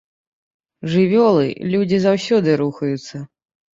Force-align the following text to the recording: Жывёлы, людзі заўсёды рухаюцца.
Жывёлы, 0.93 1.45
людзі 1.75 1.97
заўсёды 2.07 2.59
рухаюцца. 2.63 3.15